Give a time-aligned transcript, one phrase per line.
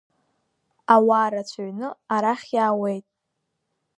[0.93, 3.05] Ауаа рацәаҩны арахь иаауеит!